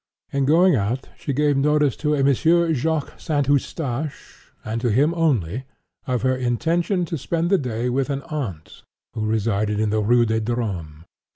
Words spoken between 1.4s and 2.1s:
notice